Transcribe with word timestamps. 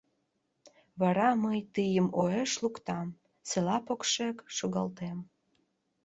Вара 1.01 1.29
мый 1.43 1.59
Тыйым 1.73 2.07
уэш 2.19 2.51
луктам, 2.63 3.07
села 3.49 3.77
покшек 3.87 4.37
шогалтем. 4.55 5.17